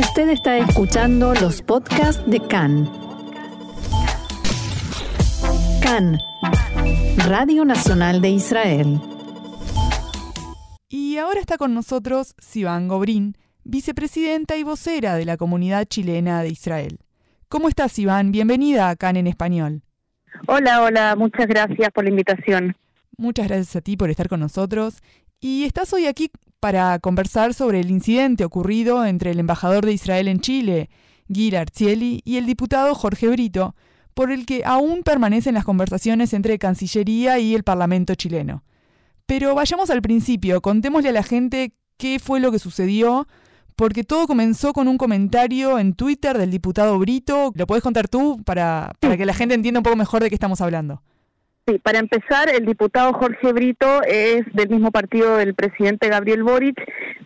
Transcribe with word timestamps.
Usted 0.00 0.30
está 0.30 0.56
escuchando 0.56 1.34
los 1.34 1.60
podcasts 1.60 2.22
de 2.26 2.40
CAN. 2.40 2.90
CAN, 5.82 6.18
Radio 7.28 7.66
Nacional 7.66 8.22
de 8.22 8.30
Israel. 8.30 8.98
Y 10.88 11.18
ahora 11.18 11.38
está 11.38 11.58
con 11.58 11.74
nosotros 11.74 12.34
Sivan 12.38 12.88
Gobrín, 12.88 13.36
vicepresidenta 13.62 14.56
y 14.56 14.62
vocera 14.62 15.16
de 15.16 15.26
la 15.26 15.36
comunidad 15.36 15.84
chilena 15.84 16.42
de 16.42 16.48
Israel. 16.48 17.00
¿Cómo 17.50 17.68
estás, 17.68 17.98
Iván? 17.98 18.32
Bienvenida 18.32 18.88
a 18.88 18.96
CAN 18.96 19.18
en 19.18 19.26
español. 19.26 19.82
Hola, 20.46 20.82
hola, 20.82 21.14
muchas 21.14 21.46
gracias 21.46 21.90
por 21.92 22.04
la 22.04 22.10
invitación. 22.10 22.74
Muchas 23.18 23.48
gracias 23.48 23.76
a 23.76 23.82
ti 23.82 23.98
por 23.98 24.08
estar 24.08 24.30
con 24.30 24.40
nosotros. 24.40 25.02
Y 25.40 25.64
estás 25.64 25.92
hoy 25.92 26.06
aquí 26.06 26.30
para 26.60 26.98
conversar 26.98 27.54
sobre 27.54 27.80
el 27.80 27.90
incidente 27.90 28.44
ocurrido 28.44 29.04
entre 29.04 29.30
el 29.30 29.40
embajador 29.40 29.84
de 29.84 29.94
Israel 29.94 30.28
en 30.28 30.40
Chile, 30.40 30.90
Gil 31.32 31.56
Arzieli, 31.56 32.20
y 32.24 32.36
el 32.36 32.46
diputado 32.46 32.94
Jorge 32.94 33.28
Brito, 33.28 33.74
por 34.14 34.30
el 34.30 34.44
que 34.44 34.62
aún 34.64 35.02
permanecen 35.02 35.54
las 35.54 35.64
conversaciones 35.64 36.34
entre 36.34 36.58
Cancillería 36.58 37.38
y 37.38 37.54
el 37.54 37.64
Parlamento 37.64 38.14
chileno. 38.14 38.62
Pero 39.26 39.54
vayamos 39.54 39.90
al 39.90 40.02
principio, 40.02 40.60
contémosle 40.60 41.08
a 41.08 41.12
la 41.12 41.22
gente 41.22 41.72
qué 41.96 42.18
fue 42.18 42.40
lo 42.40 42.52
que 42.52 42.58
sucedió, 42.58 43.26
porque 43.76 44.04
todo 44.04 44.26
comenzó 44.26 44.74
con 44.74 44.88
un 44.88 44.98
comentario 44.98 45.78
en 45.78 45.94
Twitter 45.94 46.36
del 46.36 46.50
diputado 46.50 46.98
Brito. 46.98 47.52
¿Lo 47.54 47.66
puedes 47.66 47.82
contar 47.82 48.08
tú 48.08 48.42
para, 48.44 48.92
para 49.00 49.16
que 49.16 49.24
la 49.24 49.32
gente 49.32 49.54
entienda 49.54 49.80
un 49.80 49.84
poco 49.84 49.96
mejor 49.96 50.22
de 50.22 50.28
qué 50.28 50.34
estamos 50.34 50.60
hablando? 50.60 51.02
Sí, 51.70 51.78
para 51.78 52.00
empezar, 52.00 52.48
el 52.52 52.66
diputado 52.66 53.12
Jorge 53.12 53.52
Brito 53.52 54.02
es 54.02 54.42
del 54.54 54.70
mismo 54.70 54.90
partido 54.90 55.36
del 55.36 55.54
presidente 55.54 56.08
Gabriel 56.08 56.42
Boric. 56.42 56.76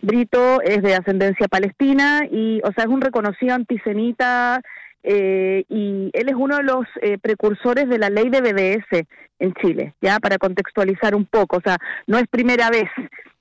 Brito 0.03 0.61
es 0.61 0.83
de 0.83 0.93
ascendencia 0.93 1.47
palestina 1.47 2.21
y, 2.29 2.61
o 2.63 2.71
sea, 2.73 2.83
es 2.83 2.89
un 2.89 3.01
reconocido 3.01 3.55
antisemita 3.55 4.61
eh, 5.01 5.63
y 5.67 6.11
él 6.13 6.29
es 6.29 6.35
uno 6.35 6.57
de 6.57 6.63
los 6.63 6.85
eh, 7.01 7.17
precursores 7.17 7.89
de 7.89 7.97
la 7.97 8.11
ley 8.11 8.29
de 8.29 8.41
BDS 8.41 9.07
en 9.39 9.53
Chile, 9.55 9.95
ya 9.99 10.19
para 10.19 10.37
contextualizar 10.37 11.15
un 11.15 11.25
poco. 11.25 11.57
O 11.57 11.61
sea, 11.61 11.77
no 12.05 12.19
es 12.19 12.27
primera 12.27 12.69
vez 12.69 12.89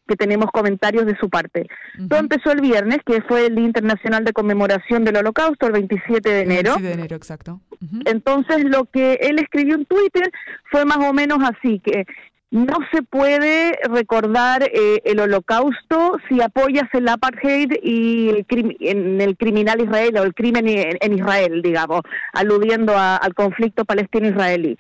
que 0.07 0.17
tenemos 0.17 0.51
comentarios 0.51 1.07
de 1.07 1.17
su 1.19 1.29
parte. 1.29 1.67
Todo 2.09 2.19
empezó 2.19 2.53
el 2.53 2.61
viernes, 2.61 2.99
que 3.05 3.23
fue 3.23 3.47
el 3.47 3.55
Día 3.55 3.67
Internacional 3.67 4.25
de 4.25 4.33
Conmemoración 4.33 5.05
del 5.05 5.17
Holocausto, 5.17 5.67
el 5.67 5.73
27 5.73 6.29
de 6.29 6.41
enero. 6.41 6.73
27 6.75 6.83
de 6.83 6.93
enero, 6.93 7.17
exacto. 7.17 7.61
Entonces, 8.05 8.65
lo 8.65 8.87
que 8.87 9.15
él 9.21 9.39
escribió 9.39 9.75
en 9.75 9.87
Twitter 9.87 10.31
fue 10.71 10.85
más 10.85 10.99
o 10.99 11.13
menos 11.13 11.39
así, 11.43 11.81
que 11.81 12.07
no 12.51 12.77
se 12.93 13.03
puede 13.03 13.77
recordar 13.91 14.63
eh, 14.63 15.03
el 15.05 15.19
holocausto 15.19 16.19
si 16.29 16.41
apoyas 16.41 16.85
el 16.93 17.09
apartheid 17.09 17.73
y 17.83 18.29
el 18.29 18.47
en 18.79 19.21
el 19.21 19.37
criminal 19.37 19.81
israelí 19.81 20.17
o 20.19 20.23
el 20.23 20.35
crimen 20.35 20.67
en, 20.69 21.13
Israel, 21.19 21.63
digamos, 21.63 22.03
aludiendo 22.33 22.97
al 22.97 23.35
conflicto 23.35 23.85
palestino-israelí 23.85 24.77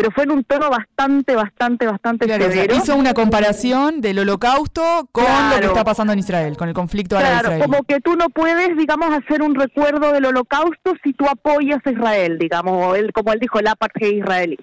pero 0.00 0.12
fue 0.12 0.24
en 0.24 0.30
un 0.30 0.44
tono 0.44 0.70
bastante, 0.70 1.36
bastante, 1.36 1.84
bastante 1.84 2.26
severo. 2.26 2.74
hizo 2.74 2.96
una 2.96 3.12
comparación 3.12 4.00
del 4.00 4.20
holocausto 4.20 5.06
con 5.12 5.24
lo 5.24 5.60
que 5.60 5.66
está 5.66 5.84
pasando 5.84 6.14
en 6.14 6.20
Israel, 6.20 6.56
con 6.56 6.68
el 6.68 6.74
conflicto 6.74 7.18
árabe-israelí. 7.18 7.60
como 7.60 7.82
que 7.82 8.00
tú 8.00 8.16
no 8.16 8.30
puedes, 8.30 8.74
digamos, 8.78 9.10
hacer 9.10 9.42
un 9.42 9.54
recuerdo 9.54 10.10
del 10.12 10.24
holocausto 10.24 10.94
si 11.04 11.12
tú 11.12 11.26
apoyas 11.28 11.80
a 11.84 11.90
Israel, 11.90 12.38
digamos, 12.38 12.96
él, 12.96 13.12
como 13.12 13.30
él 13.34 13.40
dijo, 13.40 13.58
el 13.58 13.66
apartheid 13.66 14.22
israelí. 14.22 14.58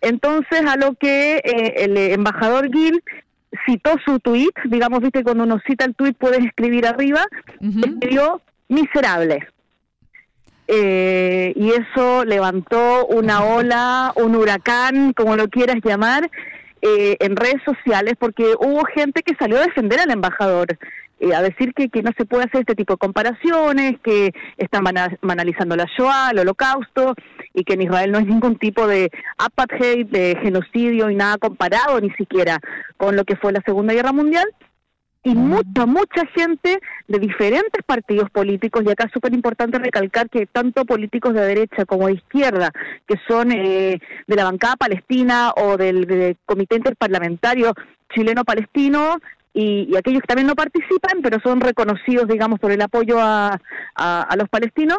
Entonces, 0.00 0.64
a 0.64 0.76
lo 0.76 0.94
que 0.94 1.38
eh, 1.38 1.74
el 1.78 1.96
embajador 1.96 2.70
Gil 2.70 3.02
citó 3.66 3.96
su 4.04 4.20
tuit, 4.20 4.56
digamos, 4.66 5.00
viste, 5.00 5.24
cuando 5.24 5.42
uno 5.42 5.58
cita 5.66 5.86
el 5.86 5.96
tuit 5.96 6.16
puedes 6.16 6.44
escribir 6.44 6.86
arriba, 6.86 7.26
escribió 7.60 8.40
miserable. 8.68 9.44
Eh, 10.74 11.52
y 11.54 11.68
eso 11.68 12.24
levantó 12.24 13.04
una 13.06 13.44
ola, 13.44 14.14
un 14.16 14.34
huracán, 14.34 15.12
como 15.12 15.36
lo 15.36 15.48
quieras 15.48 15.76
llamar, 15.84 16.30
eh, 16.80 17.18
en 17.20 17.36
redes 17.36 17.60
sociales, 17.62 18.14
porque 18.18 18.54
hubo 18.58 18.82
gente 18.86 19.22
que 19.22 19.36
salió 19.38 19.58
a 19.58 19.64
defender 19.64 20.00
al 20.00 20.10
embajador, 20.10 20.78
eh, 21.20 21.34
a 21.34 21.42
decir 21.42 21.74
que, 21.74 21.90
que 21.90 22.02
no 22.02 22.10
se 22.16 22.24
puede 22.24 22.44
hacer 22.44 22.60
este 22.60 22.74
tipo 22.74 22.94
de 22.94 22.98
comparaciones, 22.98 24.00
que 24.02 24.32
están 24.56 24.82
banalizando 25.20 25.76
la 25.76 25.84
Shoah, 25.94 26.30
el 26.30 26.38
holocausto, 26.38 27.16
y 27.52 27.64
que 27.64 27.74
en 27.74 27.82
Israel 27.82 28.10
no 28.10 28.18
es 28.18 28.26
ningún 28.26 28.56
tipo 28.56 28.86
de 28.86 29.10
apartheid, 29.36 30.06
de 30.06 30.38
genocidio 30.40 31.10
y 31.10 31.16
nada 31.16 31.36
comparado 31.36 32.00
ni 32.00 32.12
siquiera 32.12 32.60
con 32.96 33.14
lo 33.14 33.26
que 33.26 33.36
fue 33.36 33.52
la 33.52 33.60
Segunda 33.66 33.92
Guerra 33.92 34.12
Mundial 34.12 34.46
y 35.24 35.34
mucha, 35.34 35.86
mucha 35.86 36.26
gente 36.34 36.80
de 37.06 37.18
diferentes 37.18 37.82
partidos 37.84 38.28
políticos, 38.30 38.82
y 38.84 38.90
acá 38.90 39.04
es 39.04 39.12
súper 39.12 39.32
importante 39.32 39.78
recalcar 39.78 40.28
que 40.28 40.46
tanto 40.46 40.84
políticos 40.84 41.34
de 41.34 41.42
derecha 41.42 41.84
como 41.84 42.08
de 42.08 42.14
izquierda, 42.14 42.72
que 43.06 43.14
son 43.28 43.52
eh, 43.52 44.00
de 44.26 44.36
la 44.36 44.44
bancada 44.44 44.76
palestina 44.76 45.52
o 45.56 45.76
del, 45.76 46.36
comité 46.44 46.76
interparlamentario 46.76 47.72
chileno-palestino, 48.12 49.18
y, 49.54 49.94
aquellos 49.96 50.22
que 50.22 50.28
también 50.28 50.46
no 50.46 50.54
participan, 50.54 51.20
pero 51.22 51.38
son 51.40 51.60
reconocidos, 51.60 52.26
digamos, 52.26 52.58
por 52.58 52.72
el 52.72 52.80
apoyo 52.80 53.20
a, 53.20 53.60
a, 53.94 54.36
los 54.36 54.48
palestinos, 54.48 54.98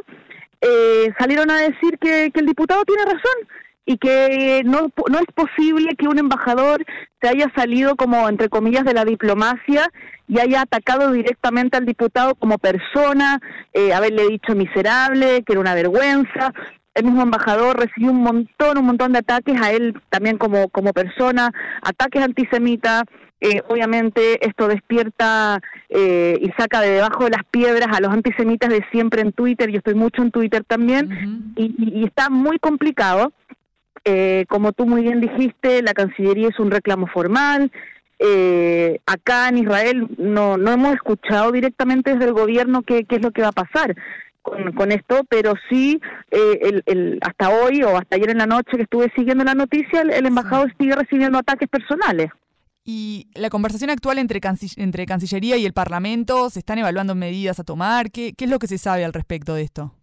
eh, 0.62 1.12
salieron 1.18 1.50
a 1.50 1.58
decir 1.58 1.98
que, 2.00 2.30
que 2.32 2.40
el 2.40 2.46
diputado 2.46 2.86
tiene 2.86 3.04
razón, 3.04 3.48
y 3.86 3.98
que 3.98 4.62
no, 4.66 4.90
no 5.10 5.20
es 5.20 5.26
posible 5.34 5.96
que 5.98 6.08
un 6.08 6.18
embajador 6.18 6.86
se 7.22 7.28
haya 7.28 7.52
salido 7.56 7.96
como, 7.96 8.28
entre 8.30 8.50
comillas, 8.50 8.86
de 8.86 8.94
la 8.94 9.06
diplomacia 9.06 9.90
y 10.28 10.40
haya 10.40 10.62
atacado 10.62 11.12
directamente 11.12 11.78
al 11.78 11.86
diputado 11.86 12.36
como 12.36 12.58
persona, 12.58 13.40
eh, 13.74 13.94
haberle 13.94 14.28
dicho 14.28 14.56
miserable, 14.56 15.44
que 15.44 15.54
era 15.54 15.62
una 15.62 15.76
vergüenza. 15.76 16.54
El 16.94 17.06
mismo 17.06 17.24
embajador 17.24 17.78
recibió 17.80 18.12
un 18.12 18.22
montón, 18.22 18.78
un 18.78 18.86
montón 18.86 19.14
de 19.14 19.20
ataques 19.20 19.60
a 19.60 19.72
él 19.72 20.00
también 20.10 20.38
como, 20.38 20.70
como 20.70 20.94
persona, 20.94 21.52
ataques 21.82 22.22
antisemitas. 22.22 23.04
Eh, 23.42 23.62
obviamente 23.68 24.48
esto 24.48 24.70
despierta 24.70 25.60
eh, 25.90 26.40
y 26.40 26.50
saca 26.58 26.80
de 26.80 26.92
debajo 26.92 27.26
de 27.26 27.32
las 27.32 27.44
piedras 27.52 27.90
a 27.92 28.00
los 28.00 28.14
antisemitas 28.14 28.70
de 28.70 28.86
siempre 28.90 29.22
en 29.22 29.34
Twitter, 29.34 29.70
yo 29.70 29.80
estoy 29.80 29.96
mucho 29.96 30.22
en 30.22 30.32
Twitter 30.32 30.64
también, 30.64 31.54
y, 31.58 31.76
y, 31.78 32.06
está 32.06 32.30
muy 32.30 32.58
complicado. 32.58 33.34
Eh, 34.06 34.46
como 34.50 34.74
tú 34.74 34.86
muy 34.86 35.02
bien 35.02 35.22
dijiste, 35.22 35.82
la 35.82 35.94
Cancillería 35.94 36.50
es 36.50 36.60
un 36.60 36.72
reclamo 36.72 37.08
formal. 37.08 37.72
Eh, 38.20 39.00
acá 39.06 39.50
en 39.50 39.58
Israel 39.58 40.08
no, 40.18 40.58
no 40.58 40.72
hemos 40.72 40.94
escuchado 40.94 41.52
directamente 41.52 42.12
desde 42.14 42.26
el 42.26 42.34
gobierno 42.34 42.84
qué, 42.84 43.06
qué 43.06 43.16
es 43.16 43.22
lo 43.22 43.32
que 43.32 43.42
va 43.42 43.50
a 43.50 43.54
pasar 43.54 43.96
con, 44.44 44.74
con 44.74 44.92
esto, 44.92 45.22
pero 45.28 45.54
sí, 45.70 46.00
eh, 46.30 46.60
el, 46.62 46.84
el, 46.86 47.20
hasta 47.22 47.50
hoy 47.50 47.82
o 47.82 47.98
hasta 47.98 48.18
ayer 48.18 48.30
en 48.30 48.38
la 48.38 48.46
noche 48.46 48.76
que 48.76 48.84
estuve 48.84 49.12
siguiendo 49.16 49.44
la 49.44 49.56
noticia, 49.56 50.02
el, 50.02 50.26
embajador 50.26 50.72
sigue 50.78 50.96
recibiendo 50.96 51.40
ataques 51.40 51.70
personales. 51.70 52.30
Y 52.86 53.28
la 53.34 53.50
conversación 53.50 53.90
actual 53.90 54.20
entre, 54.20 54.42
entre 54.76 55.06
Cancillería 55.06 55.58
y 55.58 55.66
el 55.66 55.74
Parlamento, 55.74 56.50
¿se 56.50 56.60
están 56.60 56.78
evaluando 56.78 57.16
medidas 57.16 57.60
a 57.60 57.64
tomar? 57.64 58.12
¿Qué, 58.12 58.34
¿Qué 58.34 58.44
es 58.46 58.52
lo 58.52 58.60
que 58.60 58.68
se 58.68 58.78
sabe 58.78 59.06
al 59.06 59.14
respecto 59.14 59.56
de 59.56 59.64
esto? 59.64 59.94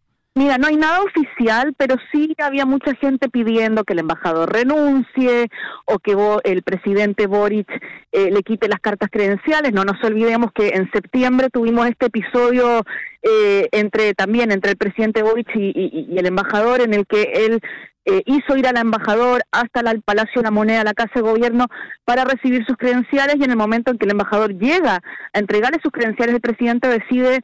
Mira, 0.41 0.57
no 0.57 0.69
hay 0.69 0.77
nada 0.77 1.03
oficial, 1.03 1.75
pero 1.77 1.97
sí 2.11 2.35
había 2.43 2.65
mucha 2.65 2.95
gente 2.95 3.29
pidiendo 3.29 3.85
que 3.85 3.93
el 3.93 3.99
embajador 3.99 4.51
renuncie 4.51 5.51
o 5.85 5.99
que 5.99 6.17
el 6.45 6.63
presidente 6.63 7.27
Boric 7.27 7.69
eh, 8.11 8.31
le 8.31 8.43
quite 8.43 8.67
las 8.67 8.81
cartas 8.81 9.11
credenciales. 9.13 9.75
No 9.75 9.85
nos 9.85 10.03
olvidemos 10.03 10.51
que 10.55 10.69
en 10.69 10.91
septiembre 10.93 11.51
tuvimos 11.53 11.87
este 11.89 12.07
episodio 12.07 12.85
eh, 13.23 13.69
entre 13.73 14.15
también 14.15 14.51
entre 14.51 14.71
el 14.71 14.79
presidente 14.79 15.23
Boric 15.23 15.55
y, 15.55 16.09
el 16.17 16.25
embajador 16.25 16.81
en 16.81 16.95
el 16.95 17.07
que 17.07 17.21
él 17.35 17.61
eh, 18.07 18.23
hizo 18.25 18.57
ir 18.57 18.67
al 18.67 18.79
embajador 18.79 19.43
hasta 19.53 19.81
el 19.91 20.01
Palacio 20.01 20.41
de 20.41 20.45
la 20.45 20.51
Moneda, 20.51 20.85
la 20.85 20.95
Casa 20.95 21.13
de 21.17 21.21
Gobierno, 21.21 21.67
para 22.07 22.25
recibir 22.25 22.65
sus 22.65 22.79
credenciales 22.79 23.37
y 23.39 23.45
en 23.45 23.51
el 23.51 23.59
momento 23.59 23.91
en 23.91 23.99
que 23.99 24.07
el 24.07 24.13
embajador 24.13 24.59
llega 24.59 25.03
a 25.35 25.39
entregarle 25.39 25.81
sus 25.83 25.93
credenciales, 25.93 26.35
el 26.35 26.41
presidente 26.41 26.89
decide 26.89 27.43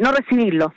no 0.00 0.10
recibirlo 0.10 0.74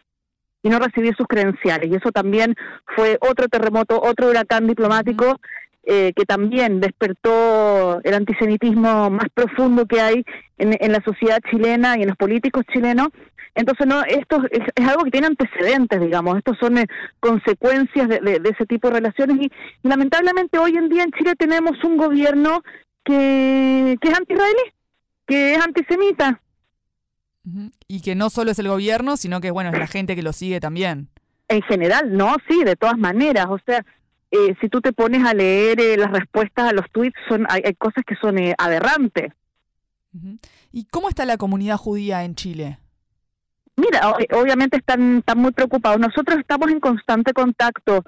y 0.66 0.70
no 0.70 0.80
recibir 0.80 1.16
sus 1.16 1.28
credenciales. 1.28 1.92
Y 1.92 1.96
eso 1.96 2.12
también 2.12 2.56
fue 2.96 3.20
otro 3.22 3.48
terremoto, 3.48 4.02
otro 4.02 4.32
huracán 4.32 4.66
diplomático 4.66 5.40
eh, 5.84 6.12
que 6.16 6.26
también 6.26 6.80
despertó 6.80 8.02
el 8.04 8.16
antisemitismo 8.16 9.12
más 9.12 9.28
profundo 9.32 9.86
que 9.86 10.02
hay 10.02 10.26
en, 10.58 10.92
la 10.92 11.04
sociedad 11.04 11.38
chilena 11.52 12.00
y 12.00 12.02
en 12.02 12.08
los 12.08 12.18
políticos 12.18 12.64
chilenos. 12.74 13.10
Entonces, 13.54 13.86
no, 13.86 14.02
esto 14.06 14.42
es, 14.50 14.62
algo 14.90 15.04
que 15.04 15.12
tiene 15.12 15.28
antecedentes, 15.28 16.02
digamos, 16.02 16.36
estos 16.40 16.58
son 16.60 16.80
eh, 16.80 16.88
consecuencias 17.20 18.10
de, 18.10 18.42
ese 18.44 18.66
tipo 18.66 18.88
de 18.88 18.96
relaciones 18.96 19.38
y, 19.42 19.52
lamentablemente 19.84 20.58
hoy 20.58 20.76
en 20.78 20.90
día 20.90 21.04
en 21.04 21.12
Chile 21.12 21.36
tenemos 21.38 21.74
un 21.84 21.98
gobierno 21.98 22.64
que, 23.04 23.98
que 24.02 24.08
es 24.10 24.18
anti-israelí, 24.18 24.74
que 25.28 25.54
es 25.54 25.64
antisemita, 25.64 26.42
y 27.88 28.02
que 28.02 28.16
no 28.16 28.30
solo 28.30 28.52
es 28.52 28.60
el 28.60 28.68
gobierno, 28.68 29.18
sino 29.18 29.40
que 29.42 29.52
bueno, 29.52 29.70
es 29.72 29.78
la 29.78 29.88
gente 29.88 30.16
que 30.16 30.24
lo 30.24 30.34
sigue 30.34 30.60
también. 30.60 31.10
En 31.48 31.62
general, 31.62 32.16
no, 32.16 32.36
sí, 32.48 32.64
de 32.64 32.76
todas 32.76 32.98
maneras. 32.98 33.46
O 33.50 33.60
sea, 33.66 33.86
eh, 34.32 34.56
si 34.60 34.70
tú 34.70 34.82
te 34.82 34.94
pones 34.94 35.24
a 35.24 35.34
leer 35.34 35.80
eh, 35.80 35.98
las 35.98 36.12
respuestas 36.12 36.70
a 36.70 36.74
los 36.74 36.90
tweets, 36.92 37.18
son, 37.30 37.46
hay, 37.50 37.74
cosas 37.76 38.04
que 38.06 38.16
son 38.16 38.38
eh, 38.40 38.56
aberrantes. 38.58 39.32
¿Y 40.72 40.86
cómo 40.86 41.10
está 41.10 41.26
la 41.26 41.38
comunidad 41.38 41.78
judía 41.78 42.24
en 42.24 42.36
Chile? 42.36 42.80
mira, 43.76 44.16
obviamente 44.32 44.78
están, 44.78 45.18
están 45.18 45.38
muy 45.38 45.52
preocupados. 45.52 46.00
Nosotros 46.00 46.40
estamos 46.40 46.70
en 46.72 46.80
constante 46.80 47.34
contacto 47.34 48.04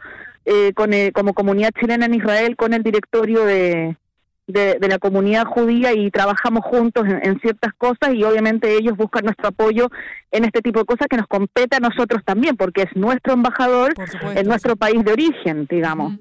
eh, 0.45 0.71
con 0.73 0.91
como 1.13 1.33
comunidad 1.33 1.71
chilena 1.77 2.05
en 2.05 2.13
Israel 2.13 2.55
con 2.55 2.73
el 2.73 2.83
directorio 2.83 3.45
de, 3.45 3.97
de, 4.47 4.77
la 4.87 4.97
comunidad 4.97 5.45
judía 5.45 5.93
y 5.93 6.09
trabajamos 6.09 6.63
juntos 6.65 7.03
en, 7.05 7.39
ciertas 7.39 7.73
cosas 7.77 8.13
y 8.13 8.23
obviamente 8.23 8.75
ellos 8.75 8.95
buscan 8.95 9.25
nuestro 9.25 9.49
apoyo 9.49 9.89
en 10.31 10.45
este 10.45 10.61
tipo 10.61 10.79
de 10.79 10.85
cosas 10.85 11.07
que 11.09 11.17
nos 11.17 11.27
compete 11.27 11.75
a 11.75 11.79
nosotros 11.79 12.23
también, 12.25 12.55
porque 12.55 12.83
es 12.83 12.95
nuestro 12.95 13.33
embajador 13.33 13.93
en 14.35 14.47
nuestro 14.47 14.75
país 14.75 15.03
de 15.03 15.11
origen, 15.11 15.67
digamos. 15.69 16.13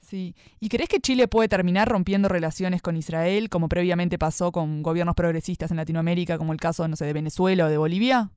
Sí. 0.00 0.34
¿Y 0.60 0.68
crees 0.68 0.88
que 0.88 1.00
Chile 1.00 1.26
puede 1.28 1.48
terminar 1.48 1.88
rompiendo 1.88 2.28
relaciones 2.28 2.82
con 2.82 2.96
Israel, 2.96 3.48
como 3.48 3.68
previamente 3.68 4.18
pasó 4.18 4.52
con 4.52 4.82
gobiernos 4.82 5.16
progresistas 5.16 5.70
en 5.70 5.78
Latinoamérica, 5.78 6.38
como 6.38 6.52
el 6.52 6.60
caso, 6.60 6.86
no 6.86 6.94
sé, 6.94 7.06
de 7.06 7.12
Venezuela 7.12 7.66
o 7.66 7.68
de 7.68 7.78
Bolivia? 7.78 8.30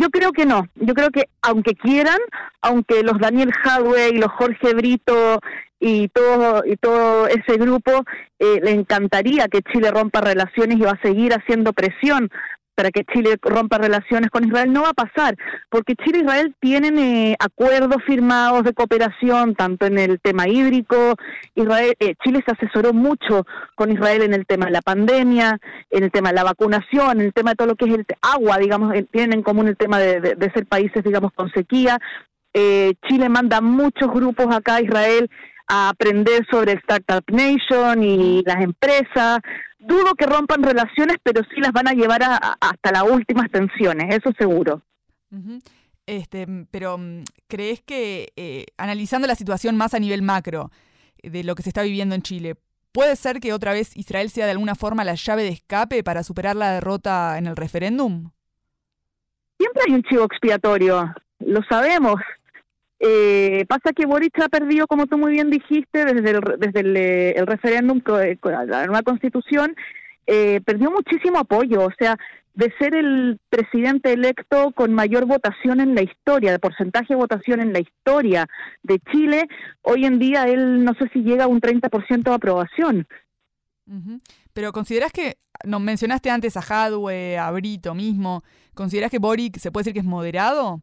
Yo 0.00 0.08
creo 0.08 0.32
que 0.32 0.46
no. 0.46 0.66
Yo 0.76 0.94
creo 0.94 1.10
que 1.10 1.24
aunque 1.42 1.74
quieran, 1.74 2.18
aunque 2.62 3.02
los 3.02 3.18
Daniel 3.18 3.52
Hadway, 3.62 4.12
los 4.12 4.32
Jorge 4.32 4.72
Brito 4.72 5.40
y 5.78 6.08
todo 6.08 6.62
y 6.64 6.76
todo 6.76 7.26
ese 7.26 7.58
grupo 7.58 7.90
eh, 8.38 8.60
le 8.62 8.70
encantaría 8.70 9.48
que 9.48 9.60
Chile 9.60 9.90
rompa 9.90 10.22
relaciones 10.22 10.78
y 10.78 10.80
va 10.80 10.92
a 10.92 11.02
seguir 11.02 11.34
haciendo 11.34 11.74
presión 11.74 12.30
para 12.80 12.92
que 12.92 13.04
Chile 13.12 13.36
rompa 13.42 13.76
relaciones 13.76 14.30
con 14.30 14.42
Israel 14.42 14.72
no 14.72 14.84
va 14.84 14.88
a 14.88 14.94
pasar, 14.94 15.36
porque 15.68 15.96
Chile 15.96 16.20
e 16.20 16.22
Israel 16.22 16.54
tienen 16.60 16.98
eh, 16.98 17.36
acuerdos 17.38 18.02
firmados 18.06 18.64
de 18.64 18.72
cooperación, 18.72 19.54
tanto 19.54 19.84
en 19.84 19.98
el 19.98 20.18
tema 20.18 20.48
hídrico, 20.48 20.96
Israel, 21.54 21.94
eh, 22.00 22.14
Chile 22.24 22.42
se 22.46 22.52
asesoró 22.52 22.94
mucho 22.94 23.44
con 23.74 23.92
Israel 23.92 24.22
en 24.22 24.32
el 24.32 24.46
tema 24.46 24.64
de 24.64 24.72
la 24.72 24.80
pandemia, 24.80 25.58
en 25.90 26.04
el 26.04 26.10
tema 26.10 26.30
de 26.30 26.36
la 26.36 26.44
vacunación, 26.44 27.20
en 27.20 27.26
el 27.26 27.34
tema 27.34 27.50
de 27.50 27.56
todo 27.56 27.68
lo 27.68 27.76
que 27.76 27.84
es 27.84 27.94
el 27.96 28.06
agua, 28.22 28.56
digamos, 28.56 28.94
eh, 28.94 29.04
tienen 29.12 29.34
en 29.34 29.42
común 29.42 29.68
el 29.68 29.76
tema 29.76 29.98
de, 29.98 30.50
ser 30.54 30.64
países, 30.64 31.04
digamos, 31.04 31.32
con 31.34 31.50
sequía. 31.50 31.98
Chile 32.54 33.28
manda 33.28 33.60
muchos 33.60 34.10
grupos 34.10 34.46
acá 34.56 34.76
a 34.76 34.80
Israel 34.80 35.28
a 35.72 35.90
aprender 35.90 36.44
sobre 36.50 36.72
Startup 36.72 37.22
Nation 37.28 38.02
y 38.02 38.42
las 38.44 38.56
empresas, 38.56 39.38
dudo 39.78 40.14
que 40.18 40.26
rompan 40.26 40.64
relaciones, 40.64 41.18
pero 41.22 41.42
sí 41.44 41.60
las 41.60 41.70
van 41.70 41.86
a 41.86 41.92
llevar 41.92 42.22
hasta 42.22 42.90
las 42.90 43.04
últimas 43.04 43.48
tensiones, 43.52 44.16
eso 44.16 44.32
seguro. 44.36 44.82
Este, 46.06 46.48
pero 46.72 46.98
mm, 46.98 47.22
¿crees 47.46 47.82
que 47.82 48.32
eh, 48.34 48.66
analizando 48.78 49.28
la 49.28 49.36
situación 49.36 49.76
más 49.76 49.94
a 49.94 50.00
nivel 50.00 50.22
macro 50.22 50.72
eh, 51.22 51.30
de 51.30 51.44
lo 51.44 51.54
que 51.54 51.62
se 51.62 51.68
está 51.70 51.82
viviendo 51.82 52.16
en 52.16 52.22
Chile, 52.22 52.56
puede 52.90 53.14
ser 53.14 53.38
que 53.38 53.52
otra 53.52 53.72
vez 53.72 53.96
Israel 53.96 54.28
sea 54.28 54.46
de 54.46 54.52
alguna 54.52 54.74
forma 54.74 55.04
la 55.04 55.14
llave 55.14 55.44
de 55.44 55.50
escape 55.50 56.02
para 56.02 56.24
superar 56.24 56.56
la 56.56 56.72
derrota 56.72 57.38
en 57.38 57.46
el 57.46 57.54
referéndum? 57.54 58.32
Siempre 59.56 59.82
hay 59.86 59.94
un 59.94 60.02
chivo 60.02 60.24
expiatorio, 60.24 61.14
lo 61.38 61.60
sabemos. 61.68 62.16
Eh, 63.02 63.64
pasa 63.66 63.94
que 63.96 64.04
Boric 64.04 64.38
ha 64.40 64.50
perdido, 64.50 64.86
como 64.86 65.06
tú 65.06 65.16
muy 65.16 65.32
bien 65.32 65.48
dijiste, 65.50 66.04
desde 66.04 66.30
el, 66.30 66.40
desde 66.58 66.80
el, 66.80 66.96
eh, 66.96 67.44
referéndum 67.46 68.00
con 68.00 68.20
la 68.20 68.86
nueva 68.86 69.02
constitución, 69.02 69.74
eh, 70.26 70.60
perdió 70.60 70.90
muchísimo 70.90 71.38
apoyo, 71.38 71.82
o 71.82 71.90
sea, 71.98 72.18
de 72.52 72.70
ser 72.78 72.94
el 72.94 73.40
presidente 73.48 74.12
electo 74.12 74.72
con 74.72 74.92
mayor 74.92 75.24
votación 75.24 75.80
en 75.80 75.94
la 75.94 76.02
historia, 76.02 76.52
de 76.52 76.58
porcentaje 76.58 77.14
de 77.14 77.20
votación 77.20 77.60
en 77.60 77.72
la 77.72 77.80
historia 77.80 78.46
de 78.82 78.98
Chile, 79.10 79.48
hoy 79.80 80.04
en 80.04 80.18
día 80.18 80.44
él 80.44 80.84
no 80.84 80.92
sé 80.94 81.08
si 81.14 81.20
llega 81.20 81.44
a 81.44 81.48
un 81.48 81.60
30% 81.60 82.22
de 82.22 82.34
aprobación. 82.34 83.08
Pero 84.52 84.72
consideras 84.72 85.10
que, 85.10 85.38
nos 85.64 85.80
mencionaste 85.80 86.30
antes 86.30 86.56
a 86.56 86.60
Hadwe, 86.60 87.38
a 87.38 87.50
Brito 87.50 87.94
mismo, 87.94 88.44
¿consideras 88.74 89.10
que 89.10 89.18
Boric 89.18 89.58
se 89.58 89.72
puede 89.72 89.84
decir 89.84 89.94
que 89.94 90.00
es 90.00 90.04
moderado? 90.04 90.82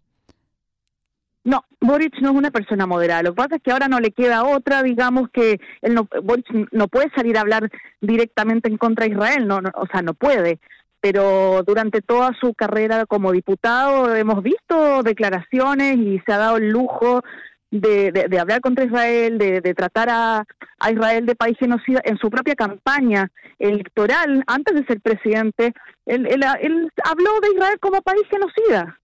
No, 1.48 1.64
Boric 1.80 2.20
no 2.20 2.32
es 2.32 2.36
una 2.36 2.52
persona 2.52 2.86
moderada. 2.86 3.24
Lo 3.24 3.30
que 3.32 3.38
pasa 3.38 3.56
es 3.56 3.62
que 3.62 3.72
ahora 3.72 3.88
no 3.88 4.02
le 4.02 4.12
queda 4.12 4.44
otra, 4.44 4.84
digamos 4.84 5.30
que 5.30 5.62
él 5.82 5.94
no, 5.94 6.06
Boric 6.22 6.46
no 6.74 6.90
puede 6.90 7.10
salir 7.16 7.38
a 7.38 7.42
hablar 7.42 7.70
directamente 8.02 8.68
en 8.68 8.76
contra 8.76 9.06
de 9.06 9.14
Israel, 9.14 9.48
no, 9.48 9.62
o 9.76 9.88
sea, 9.88 10.02
no 10.02 10.14
puede. 10.14 10.60
Pero 11.00 11.64
durante 11.66 12.02
toda 12.02 12.34
su 12.38 12.54
carrera 12.54 13.06
como 13.06 13.32
diputado 13.32 14.14
hemos 14.14 14.44
visto 14.44 15.04
declaraciones 15.04 15.96
y 15.96 16.22
se 16.26 16.34
ha 16.34 16.38
dado 16.38 16.58
el 16.58 16.70
lujo 16.70 17.24
de, 17.72 18.12
de, 18.12 18.40
hablar 18.40 18.60
contra 18.60 18.84
Israel, 18.84 19.38
de, 19.38 19.74
tratar 19.74 20.10
a, 20.10 20.46
Israel 20.92 21.26
de 21.26 21.36
país 21.36 21.56
genocida 21.58 22.02
en 22.04 22.18
su 22.18 22.30
propia 22.30 22.56
campaña 22.56 23.32
electoral, 23.58 24.44
antes 24.48 24.76
de 24.76 24.86
ser 24.86 25.00
presidente, 25.00 25.74
él, 26.06 26.26
él 26.26 26.44
habló 27.06 27.40
de 27.40 27.54
Israel 27.56 27.80
como 27.80 28.02
país 28.02 28.24
genocida. 28.30 29.00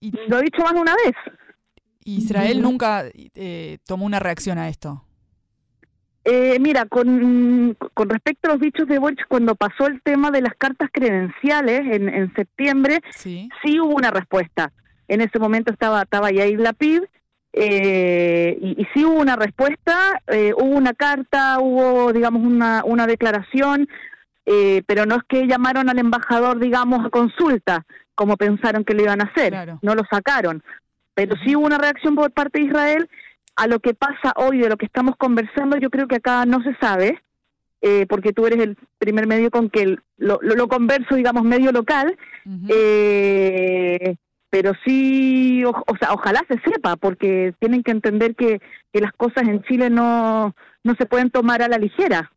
Y, 0.00 0.12
Lo 0.28 0.38
he 0.38 0.42
dicho 0.42 0.62
más 0.62 0.74
de 0.74 0.80
una 0.80 0.94
vez. 0.94 1.14
Israel 2.04 2.62
nunca 2.62 3.04
eh, 3.14 3.78
tomó 3.86 4.06
una 4.06 4.20
reacción 4.20 4.58
a 4.58 4.68
esto. 4.68 5.02
Eh, 6.28 6.58
mira, 6.58 6.86
con, 6.86 7.76
con 7.94 8.08
respecto 8.08 8.48
a 8.48 8.54
los 8.54 8.60
dichos 8.60 8.88
de 8.88 8.98
Boric, 8.98 9.26
cuando 9.28 9.54
pasó 9.54 9.86
el 9.86 10.02
tema 10.02 10.32
de 10.32 10.42
las 10.42 10.54
cartas 10.56 10.90
credenciales 10.92 11.82
en, 11.86 12.08
en 12.08 12.34
septiembre, 12.34 13.00
sí. 13.10 13.48
hubo 13.80 13.94
una 13.94 14.10
respuesta. 14.10 14.72
En 15.06 15.20
ese 15.20 15.38
momento 15.38 15.72
estaba, 15.72 16.02
estaba 16.02 16.32
Yair 16.32 16.58
Lapid, 16.58 17.02
eh, 17.52 18.58
y, 18.60 18.82
y, 18.82 18.86
sí 18.92 19.04
hubo 19.04 19.20
una 19.20 19.36
respuesta, 19.36 20.20
eh, 20.26 20.52
hubo 20.56 20.76
una 20.76 20.94
carta, 20.94 21.60
hubo, 21.60 22.12
digamos, 22.12 22.42
una, 22.44 22.82
una 22.84 23.06
declaración, 23.06 23.88
eh, 24.46 24.82
pero 24.86 25.06
no 25.06 25.14
es 25.16 25.22
que 25.28 25.46
llamaron 25.46 25.88
al 25.88 25.98
embajador, 25.98 26.58
digamos, 26.58 27.06
a 27.06 27.10
consulta, 27.10 27.86
como 28.16 28.36
pensaron 28.36 28.84
que 28.84 28.94
lo 28.94 29.02
iban 29.02 29.20
a 29.20 29.30
hacer, 29.30 29.76
no 29.82 29.94
lo 29.94 30.02
sacaron. 30.10 30.64
Pero 31.14 31.36
sí 31.44 31.54
hubo 31.54 31.66
una 31.66 31.78
reacción 31.78 32.16
por 32.16 32.32
parte 32.32 32.58
de 32.58 32.66
Israel 32.66 33.08
a 33.54 33.66
lo 33.66 33.80
que 33.80 33.94
pasa 33.94 34.34
hoy, 34.36 34.58
de 34.58 34.68
lo 34.68 34.76
que 34.76 34.86
estamos 34.86 35.16
conversando, 35.16 35.78
yo 35.78 35.90
creo 35.90 36.08
que 36.08 36.16
acá 36.16 36.44
no 36.44 36.62
se 36.62 36.74
sabe, 36.76 37.22
eh, 37.80 38.06
porque 38.06 38.32
tú 38.32 38.46
eres 38.46 38.60
el 38.60 38.76
primer 38.98 39.26
medio 39.26 39.50
con 39.50 39.70
que 39.70 39.96
lo, 40.18 40.38
lo, 40.42 40.68
converso, 40.68 41.14
digamos, 41.14 41.44
medio 41.44 41.72
local, 41.72 42.16
eh, 42.68 44.16
pero 44.50 44.72
sí, 44.84 45.64
o, 45.64 45.96
sea, 45.98 46.12
ojalá 46.12 46.42
se 46.48 46.58
sepa, 46.70 46.96
porque 46.96 47.54
tienen 47.58 47.82
que 47.82 47.92
entender 47.92 48.34
que, 48.34 48.60
que 48.92 49.00
las 49.00 49.12
cosas 49.12 49.48
en 49.48 49.62
Chile 49.62 49.90
no, 49.90 50.54
no 50.84 50.94
se 50.98 51.06
pueden 51.06 51.30
tomar 51.30 51.62
a 51.62 51.68
la 51.68 51.78
ligera. 51.78 52.30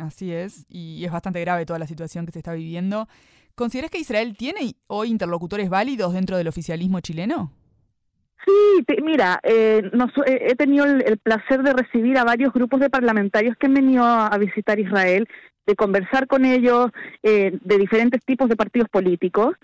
así 0.00 0.32
es, 0.32 0.66
y 0.68 1.04
es 1.04 1.12
bastante 1.12 1.40
grave 1.40 1.66
toda 1.66 1.78
la 1.78 1.86
situación 1.86 2.26
que 2.26 2.32
se 2.32 2.38
está 2.38 2.52
viviendo. 2.52 3.08
¿Consideras 3.54 3.90
que 3.90 3.98
Israel 3.98 4.36
tiene 4.36 4.74
hoy 4.88 5.10
interlocutores 5.10 5.68
válidos 5.68 6.12
dentro 6.12 6.36
del 6.36 6.48
oficialismo 6.48 7.00
chileno? 7.00 7.52
Sí, 8.44 8.84
mira, 9.02 9.40
eh, 9.42 9.90
he 10.26 10.54
tenido 10.54 10.84
el, 10.84 11.18
placer 11.18 11.62
de 11.62 11.72
recibir 11.72 12.18
a 12.18 12.24
varios 12.24 12.52
grupos 12.52 12.80
de 12.80 12.90
parlamentarios 12.90 13.56
que 13.56 13.66
han 13.66 13.74
venido 13.74 14.04
a, 14.04 14.36
visitar 14.38 14.78
Israel, 14.78 15.26
de 15.66 15.76
conversar 15.76 16.26
con 16.26 16.44
ellos 16.44 16.90
eh, 17.22 17.56
de 17.62 17.78
diferentes 17.78 18.22
tipos 18.24 18.48
de 18.48 18.56
partidos 18.56 18.88
políticos. 18.90 19.54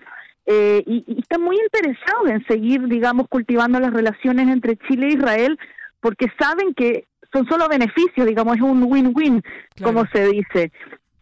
Eh, 0.45 0.83
y, 0.87 1.19
están 1.19 1.41
muy 1.41 1.57
interesados 1.57 2.29
en 2.29 2.45
seguir, 2.47 2.87
digamos, 2.87 3.27
cultivando 3.27 3.79
las 3.79 3.93
relaciones 3.93 4.47
entre 4.47 4.77
Chile 4.77 5.07
e 5.07 5.13
Israel, 5.13 5.59
porque 5.99 6.27
saben 6.39 6.73
que 6.73 7.05
son 7.31 7.47
solo 7.47 7.67
beneficios, 7.67 8.25
digamos, 8.25 8.55
es 8.55 8.61
un 8.61 8.83
win-win, 8.83 9.43
como 9.83 10.05
se 10.07 10.27
dice. 10.27 10.71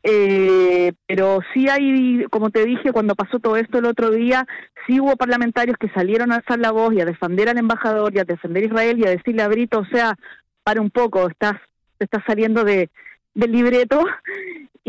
Eh, 0.03 0.93
pero 1.07 1.39
sí 1.53 1.67
hay, 1.67 2.25
como 2.29 2.49
te 2.49 2.65
dije, 2.65 2.93
cuando 2.93 3.15
pasó 3.15 3.39
todo 3.39 3.57
esto 3.57 3.79
el 3.79 3.85
otro 3.85 4.11
día, 4.11 4.45
sí 4.87 4.99
hubo 4.99 5.15
parlamentarios 5.17 5.77
que 5.77 5.89
salieron 5.89 6.31
a 6.31 6.37
alzar 6.37 6.59
la 6.59 6.71
voz 6.71 6.93
y 6.93 7.01
a 7.01 7.05
defender 7.05 7.49
al 7.49 7.57
embajador 7.57 8.15
y 8.15 8.19
a 8.19 8.23
defender 8.23 8.63
Israel 8.63 8.97
y 8.99 9.05
a 9.05 9.11
decirle 9.11 9.43
a 9.43 9.49
Brito, 9.49 9.79
o 9.79 9.85
sea, 9.85 10.17
para 10.63 10.81
un 10.81 10.89
poco, 10.89 11.27
estás, 11.29 11.55
estás 11.99 12.23
saliendo 12.25 12.63
de, 12.63 12.89
del 13.33 13.51
libreto. 13.51 14.03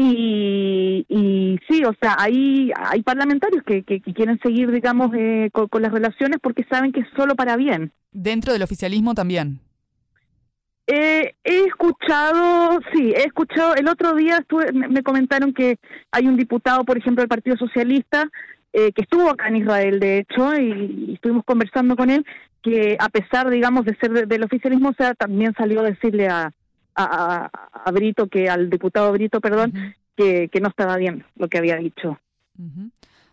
Y, 0.03 1.05
y 1.09 1.59
sí, 1.69 1.85
o 1.85 1.93
sea, 2.01 2.17
hay, 2.19 2.71
hay 2.75 3.03
parlamentarios 3.03 3.63
que, 3.65 3.83
que, 3.83 4.01
quieren 4.01 4.39
seguir, 4.41 4.71
digamos, 4.71 5.11
eh, 5.15 5.51
con 5.53 5.83
las 5.83 5.93
relaciones 5.93 6.39
porque 6.41 6.65
saben 6.71 6.93
que 6.93 7.01
es 7.01 7.07
solo 7.15 7.35
para 7.35 7.57
bien. 7.57 7.93
¿Dentro 8.11 8.55
del 8.55 8.63
oficialismo 8.63 9.15
también? 9.15 9.61
Eh, 10.93 11.37
he 11.45 11.67
escuchado, 11.67 12.81
sí, 12.93 13.13
he 13.13 13.23
escuchado, 13.23 13.77
el 13.77 13.87
otro 13.87 14.13
día 14.15 14.45
me 14.73 15.05
comentaron 15.05 15.55
que 15.55 15.79
hay 16.11 16.27
un 16.27 16.37
diputado, 16.37 16.85
por 16.85 16.99
ejemplo, 16.99 17.23
del 17.23 17.29
Partido 17.29 17.57
Socialista, 17.57 18.29
eh, 18.73 18.91
que 18.91 19.03
estuvo 19.03 19.31
acá 19.31 19.47
en 19.47 19.57
Israel, 19.57 20.01
de 20.01 20.19
hecho, 20.19 20.53
y, 20.59 21.13
estuvimos 21.15 21.45
conversando 21.45 21.95
con 21.95 22.11
él, 22.11 22.27
que 22.61 22.97
a 22.99 23.09
pesar, 23.09 23.51
digamos, 23.51 23.85
de 23.85 23.95
ser 24.01 24.27
del 24.27 24.43
oficialismo, 24.43 24.89
o 24.89 24.95
sea, 24.95 25.15
también 25.15 25.55
salió 25.57 25.79
a 25.79 25.85
decirle 25.85 26.27
a, 26.27 26.51
a, 26.97 27.91
Brito, 27.93 28.27
que 28.27 28.51
al 28.51 28.69
diputado 28.69 29.13
Brito, 29.13 29.41
perdón, 29.41 29.95
que, 30.17 30.49
que, 30.49 30.61
no 30.61 30.71
estaba 30.71 30.97
bien 30.97 31.25
lo 31.37 31.49
que 31.49 31.59
había 31.59 31.77
dicho. 31.77 32.19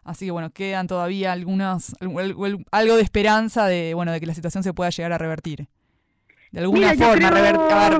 Así 0.03 0.25
que 0.25 0.31
bueno, 0.31 0.51
quedan 0.51 0.85
todavía 0.85 1.31
algunas 1.31 1.95
algo 2.71 2.95
de 2.95 3.01
esperanza 3.01 3.65
de 3.65 3.93
bueno 3.93 4.13
de 4.13 4.19
que 4.21 4.25
la 4.25 4.33
situación 4.33 4.63
se 4.63 4.73
pueda 4.73 4.89
llegar 4.89 5.11
a 5.11 5.17
revertir 5.17 5.67
de 6.51 6.59
alguna 6.61 6.93
forma. 6.93 7.27
A 7.27 7.41
ver, 7.41 7.55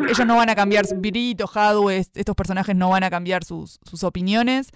ellos 0.10 0.26
no 0.26 0.36
van 0.36 0.50
a 0.50 0.56
cambiar, 0.56 0.86
Virito, 0.98 1.50
Hadwe, 1.54 1.98
estos 1.98 2.36
personajes 2.36 2.76
no 2.76 2.90
van 2.90 3.04
a 3.04 3.10
cambiar 3.10 3.44
sus, 3.44 3.80
sus 3.84 4.04
opiniones, 4.04 4.72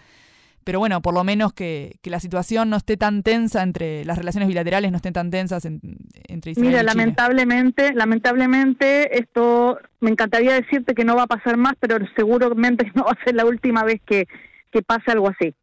pero 0.63 0.79
bueno, 0.79 1.01
por 1.01 1.13
lo 1.13 1.23
menos 1.23 1.53
que, 1.53 1.95
que, 2.01 2.09
la 2.09 2.19
situación 2.19 2.69
no 2.69 2.77
esté 2.77 2.95
tan 2.95 3.23
tensa 3.23 3.63
entre 3.63 4.05
las 4.05 4.17
relaciones 4.17 4.47
bilaterales, 4.47 4.91
no 4.91 4.97
estén 4.97 5.13
tan 5.13 5.31
tensas 5.31 5.65
entre 5.65 6.51
Israel 6.51 6.67
Mira, 6.67 6.81
y 6.81 6.81
Chile. 6.81 6.83
lamentablemente, 6.83 7.93
lamentablemente 7.93 9.19
esto, 9.19 9.79
me 9.99 10.11
encantaría 10.11 10.53
decirte 10.53 10.93
que 10.93 11.03
no 11.03 11.15
va 11.15 11.23
a 11.23 11.27
pasar 11.27 11.57
más, 11.57 11.73
pero 11.79 11.97
seguramente 12.15 12.91
no 12.95 13.05
va 13.05 13.11
a 13.11 13.23
ser 13.23 13.35
la 13.35 13.45
última 13.45 13.83
vez 13.83 14.01
que, 14.05 14.27
que 14.71 14.81
pase 14.83 15.11
algo 15.11 15.29
así. 15.29 15.55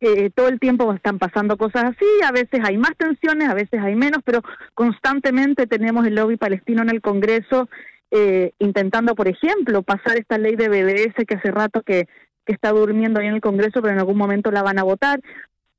Eh, 0.00 0.30
todo 0.34 0.48
el 0.48 0.60
tiempo 0.60 0.92
están 0.94 1.18
pasando 1.18 1.56
cosas 1.56 1.84
así, 1.84 2.06
a 2.24 2.30
veces 2.30 2.60
hay 2.62 2.78
más 2.78 2.96
tensiones, 2.96 3.48
a 3.48 3.54
veces 3.54 3.80
hay 3.80 3.96
menos, 3.96 4.20
pero 4.24 4.42
constantemente 4.74 5.66
tenemos 5.66 6.06
el 6.06 6.14
lobby 6.14 6.36
palestino 6.36 6.82
en 6.82 6.90
el 6.90 7.00
Congreso 7.00 7.68
eh, 8.10 8.52
intentando, 8.58 9.14
por 9.14 9.28
ejemplo, 9.28 9.82
pasar 9.82 10.16
esta 10.16 10.38
ley 10.38 10.56
de 10.56 10.68
BDS 10.68 11.26
que 11.26 11.34
hace 11.34 11.50
rato 11.50 11.82
que, 11.82 12.06
que 12.46 12.52
está 12.52 12.70
durmiendo 12.70 13.20
ahí 13.20 13.26
en 13.26 13.34
el 13.34 13.40
Congreso, 13.40 13.82
pero 13.82 13.92
en 13.92 13.98
algún 13.98 14.16
momento 14.16 14.50
la 14.50 14.62
van 14.62 14.78
a 14.78 14.82
votar. 14.82 15.20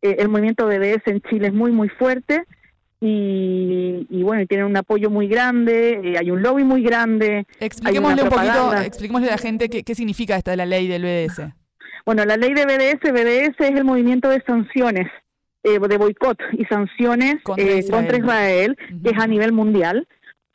Eh, 0.01 0.17
el 0.19 0.29
movimiento 0.29 0.67
BDS 0.67 1.07
en 1.07 1.21
Chile 1.21 1.47
es 1.47 1.53
muy, 1.53 1.71
muy 1.71 1.89
fuerte 1.89 2.43
y, 3.01 4.05
y 4.09 4.23
bueno, 4.23 4.45
tienen 4.45 4.67
un 4.67 4.77
apoyo 4.77 5.09
muy 5.09 5.27
grande, 5.27 6.01
eh, 6.03 6.17
hay 6.19 6.29
un 6.29 6.43
lobby 6.43 6.63
muy 6.63 6.83
grande. 6.83 7.47
Expliquémosle 7.59 8.23
un 8.23 8.29
poquito, 8.29 8.73
expliquémosle 8.75 9.27
a 9.29 9.31
la 9.31 9.38
gente 9.38 9.69
qué, 9.69 9.83
qué 9.83 9.95
significa 9.95 10.35
esta 10.35 10.55
la 10.55 10.65
ley 10.65 10.88
del 10.88 11.03
BDS. 11.03 11.41
Bueno, 12.09 12.25
la 12.25 12.37
ley 12.37 12.55
de 12.55 12.65
BDS, 12.65 13.11
BDS 13.11 13.55
es 13.59 13.77
el 13.77 13.83
movimiento 13.83 14.29
de 14.29 14.41
sanciones, 14.41 15.05
eh, 15.61 15.77
de 15.77 15.97
boicot 15.99 16.39
y 16.53 16.65
sanciones 16.65 17.35
contra 17.43 17.63
Israel, 17.63 17.85
eh, 17.85 17.91
contra 17.91 18.17
Israel 18.17 18.71
uh 18.79 18.93
-huh. 18.95 19.03
que 19.03 19.09
es 19.11 19.19
a 19.19 19.27
nivel 19.27 19.51
mundial. 19.51 20.07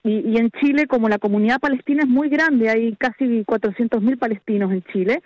Y, 0.02 0.30
y, 0.30 0.36
en 0.38 0.50
Chile, 0.60 0.88
como 0.88 1.08
la 1.08 1.18
comunidad 1.18 1.60
palestina 1.60 2.02
es 2.02 2.08
muy 2.08 2.28
grande, 2.28 2.70
hay 2.70 2.96
casi 2.96 3.44
400.000 3.44 4.18
palestinos 4.18 4.72
en 4.72 4.82
Chile, 4.92 5.22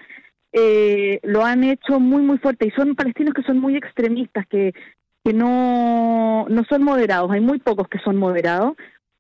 eh, 0.53 1.19
lo 1.23 1.47
han 1.47 1.65
hecho 1.65 1.99
muy, 1.99 2.21
muy 2.21 2.37
fuerte. 2.37 2.67
Y 2.67 2.73
son 2.73 2.95
palestinos 2.95 3.33
que 3.33 3.45
son 3.45 3.59
muy 3.59 3.75
extremistas, 3.75 4.47
que, 4.49 4.75
que 5.25 5.33
no, 5.33 6.45
no 6.51 6.63
son 6.65 6.83
moderados. 6.83 7.31
Hay 7.31 7.41
muy 7.41 7.59
pocos 7.59 7.89
que 7.89 8.01
son 8.01 8.17
moderados. 8.17 8.77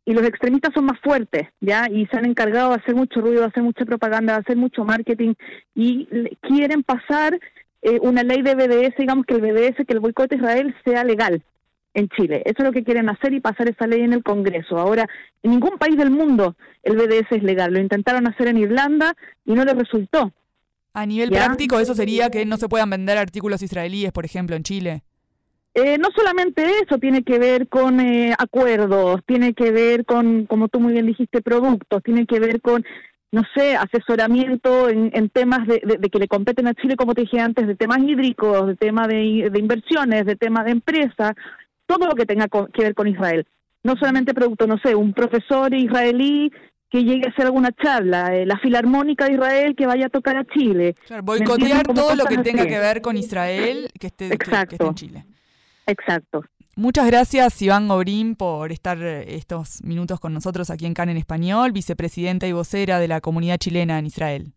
Y 0.08 0.14
los 0.14 0.24
extremistas 0.24 0.72
son 0.72 0.86
más 0.86 0.98
fuertes, 1.00 1.48
¿ya? 1.60 1.86
Y 1.92 2.06
se 2.06 2.16
han 2.16 2.24
encargado 2.24 2.70
de 2.70 2.76
hacer 2.76 2.94
mucho 2.94 3.20
ruido, 3.20 3.42
de 3.42 3.48
hacer 3.48 3.62
mucha 3.62 3.84
propaganda, 3.84 4.32
de 4.32 4.40
hacer 4.40 4.56
mucho 4.56 4.82
marketing. 4.82 5.34
Y 5.74 6.08
quieren 6.40 6.82
pasar 6.82 7.38
eh, 7.82 7.98
una 8.00 8.22
ley 8.22 8.40
de 8.40 8.54
BDS, 8.54 8.96
digamos 8.96 9.26
que 9.26 9.34
el 9.34 9.42
BDS, 9.42 9.86
que 9.86 9.92
el 9.92 10.00
boicot 10.00 10.32
a 10.32 10.34
Israel 10.34 10.74
sea 10.82 11.04
legal 11.04 11.42
en 11.92 12.08
Chile. 12.08 12.40
Eso 12.46 12.54
es 12.56 12.64
lo 12.64 12.72
que 12.72 12.84
quieren 12.84 13.10
hacer 13.10 13.34
y 13.34 13.40
pasar 13.40 13.68
esa 13.68 13.86
ley 13.86 14.00
en 14.00 14.14
el 14.14 14.22
Congreso. 14.22 14.78
Ahora, 14.78 15.06
en 15.42 15.50
ningún 15.50 15.76
país 15.76 15.98
del 15.98 16.10
mundo 16.10 16.56
el 16.84 16.96
BDS 16.96 17.30
es 17.32 17.42
legal. 17.42 17.74
Lo 17.74 17.78
intentaron 17.78 18.26
hacer 18.26 18.48
en 18.48 18.56
Irlanda 18.56 19.14
y 19.44 19.52
no 19.52 19.66
les 19.66 19.76
resultó. 19.76 20.32
A 20.94 21.04
nivel 21.04 21.28
¿Ya? 21.28 21.44
práctico, 21.44 21.80
eso 21.80 21.94
sería 21.94 22.30
que 22.30 22.46
no 22.46 22.56
se 22.56 22.70
puedan 22.70 22.88
vender 22.88 23.18
artículos 23.18 23.60
israelíes, 23.60 24.12
por 24.12 24.24
ejemplo, 24.24 24.56
en 24.56 24.62
Chile. 24.62 25.02
Eh, 25.78 25.96
no 25.96 26.08
solamente 26.14 26.64
eso, 26.82 26.98
tiene 26.98 27.22
que 27.22 27.38
ver 27.38 27.68
con 27.68 28.00
eh, 28.00 28.34
acuerdos, 28.36 29.20
tiene 29.26 29.54
que 29.54 29.70
ver 29.70 30.04
con, 30.04 30.46
como 30.46 30.66
tú 30.66 30.80
muy 30.80 30.92
bien 30.92 31.06
dijiste, 31.06 31.40
productos, 31.40 32.02
tiene 32.02 32.26
que 32.26 32.40
ver 32.40 32.60
con, 32.60 32.84
no 33.30 33.42
sé, 33.54 33.76
asesoramiento 33.76 34.88
en, 34.88 35.12
en 35.14 35.28
temas 35.28 35.68
de, 35.68 35.80
de, 35.84 35.98
de, 35.98 36.10
que 36.10 36.18
le 36.18 36.26
competen 36.26 36.66
a 36.66 36.74
Chile, 36.74 36.96
como 36.96 37.14
te 37.14 37.20
dije 37.20 37.38
antes, 37.38 37.68
de 37.68 37.76
temas 37.76 38.00
hídricos, 38.00 38.66
de 38.66 38.74
temas 38.74 39.06
de, 39.06 39.50
de 39.52 39.58
inversiones, 39.60 40.26
de 40.26 40.34
temas 40.34 40.64
de 40.64 40.72
empresas, 40.72 41.32
todo 41.86 42.08
lo 42.08 42.16
que 42.16 42.26
tenga 42.26 42.48
que 42.48 42.82
ver 42.82 42.94
con 42.96 43.06
Israel. 43.06 43.46
No 43.84 43.94
solamente 43.94 44.34
producto, 44.34 44.66
no 44.66 44.78
sé, 44.78 44.96
un 44.96 45.12
profesor 45.12 45.72
israelí 45.72 46.50
que 46.90 47.04
llegue 47.04 47.26
a 47.26 47.30
hacer 47.30 47.44
alguna 47.44 47.70
charla, 47.70 48.34
eh, 48.34 48.46
la 48.46 48.58
Filarmónica 48.58 49.26
de 49.26 49.34
Israel 49.34 49.76
que 49.76 49.86
vaya 49.86 50.06
a 50.06 50.10
tocar 50.10 50.36
a 50.38 50.44
Chile. 50.44 50.96
Claro, 51.06 51.22
boicotear 51.22 51.86
todo 51.86 52.16
lo 52.16 52.24
que 52.24 52.38
tenga 52.38 52.66
que 52.66 52.80
ver 52.80 53.00
con 53.00 53.16
Israel 53.16 53.90
que 54.00 54.08
esté, 54.08 54.30
que, 54.30 54.38
que 54.38 54.74
esté 54.74 54.84
en 54.84 54.94
Chile. 54.94 55.24
Exacto. 55.88 56.44
Muchas 56.76 57.06
gracias, 57.06 57.60
Iván 57.60 57.88
Gobrín, 57.88 58.36
por 58.36 58.70
estar 58.70 59.02
estos 59.02 59.82
minutos 59.82 60.20
con 60.20 60.32
nosotros 60.32 60.70
aquí 60.70 60.86
en 60.86 60.94
CAN 60.94 61.08
en 61.08 61.16
Español, 61.16 61.72
vicepresidenta 61.72 62.46
y 62.46 62.52
vocera 62.52 63.00
de 63.00 63.08
la 63.08 63.20
comunidad 63.20 63.56
chilena 63.56 63.98
en 63.98 64.06
Israel. 64.06 64.52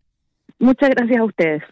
Muchas 0.60 0.90
gracias 0.90 1.18
a 1.18 1.24
ustedes. 1.24 1.62